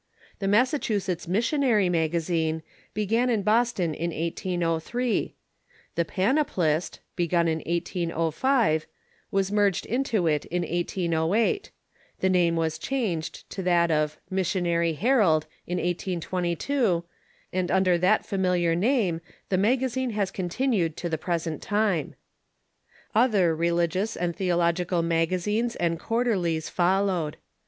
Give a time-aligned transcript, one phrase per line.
[0.39, 2.63] The Massachusetts 3Iissionary Magazine
[2.95, 5.35] began in Boston in 1803;
[5.93, 8.87] The Panoplist (begun in 1805)
[9.29, 11.69] was merged into it in 1808;
[12.19, 17.03] the name was changed to that of Missionary Herald in 1822;
[17.53, 22.15] and under that familiar name the magazine has continued to the present time.
[23.13, 27.37] Other religious and theological magazines and quarterlies followed.